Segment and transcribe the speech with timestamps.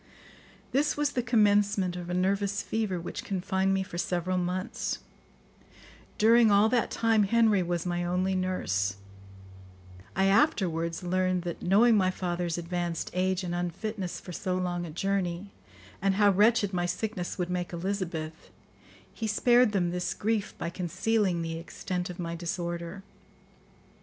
[0.71, 4.97] This was the commencement of a nervous fever which confined me for several months.
[6.17, 8.95] During all that time Henry was my only nurse.
[10.15, 14.89] I afterwards learned that, knowing my father's advanced age and unfitness for so long a
[14.89, 15.51] journey,
[16.01, 18.49] and how wretched my sickness would make Elizabeth,
[19.13, 23.03] he spared them this grief by concealing the extent of my disorder.